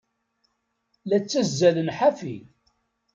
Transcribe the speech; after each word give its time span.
La 1.09 1.17
ttazzalen 1.23 1.89
ḥafi. 1.97 2.35